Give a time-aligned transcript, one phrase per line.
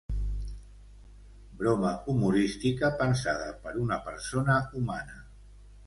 [1.59, 5.25] Broma humorística pensada per una persona humana.